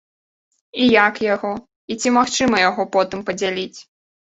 [0.85, 1.51] І як яго,
[1.93, 3.79] і ці магчыма яго потым падзяліць?